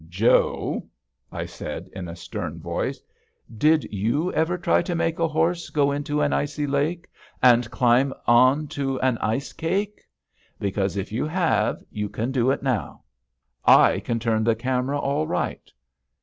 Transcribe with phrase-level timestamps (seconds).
[0.09, 0.87] "Joe,"
[1.31, 2.99] I said, in a stern voice,
[3.55, 7.07] "did you ever try to make a horse go into an icy lake
[7.39, 10.01] and climb on to an ice cake?
[10.59, 13.03] Because if you have, you can do it now.
[13.63, 15.71] I can turn the camera all right.